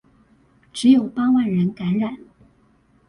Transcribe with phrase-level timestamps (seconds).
[0.73, 2.17] 只有八萬人感染